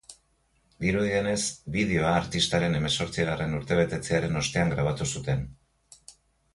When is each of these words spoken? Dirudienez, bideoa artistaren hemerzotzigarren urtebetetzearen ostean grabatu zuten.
Dirudienez, 0.85 1.41
bideoa 1.75 2.15
artistaren 2.21 2.79
hemerzotzigarren 2.79 3.55
urtebetetzearen 3.61 4.45
ostean 4.45 4.77
grabatu 4.77 5.13
zuten. 5.17 5.49